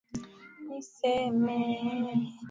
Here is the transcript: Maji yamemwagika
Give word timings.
Maji 0.67 1.09
yamemwagika 1.15 2.37